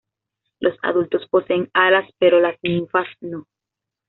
[0.59, 3.45] Los adultos poseen alas, pero las ninfas no.